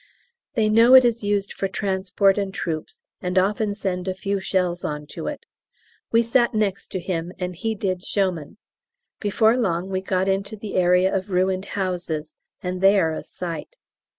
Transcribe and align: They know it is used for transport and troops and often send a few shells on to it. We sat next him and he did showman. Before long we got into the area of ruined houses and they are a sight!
They 0.55 0.67
know 0.67 0.95
it 0.95 1.05
is 1.05 1.23
used 1.23 1.53
for 1.53 1.67
transport 1.67 2.39
and 2.39 2.51
troops 2.51 3.03
and 3.21 3.37
often 3.37 3.75
send 3.75 4.07
a 4.07 4.15
few 4.15 4.39
shells 4.39 4.83
on 4.83 5.05
to 5.13 5.27
it. 5.27 5.45
We 6.11 6.23
sat 6.23 6.55
next 6.55 6.91
him 6.95 7.31
and 7.37 7.55
he 7.55 7.75
did 7.75 8.01
showman. 8.03 8.57
Before 9.19 9.55
long 9.55 9.91
we 9.91 10.01
got 10.01 10.27
into 10.27 10.55
the 10.57 10.73
area 10.73 11.15
of 11.15 11.29
ruined 11.29 11.65
houses 11.77 12.35
and 12.63 12.81
they 12.81 12.99
are 12.99 13.13
a 13.13 13.23
sight! 13.23 13.75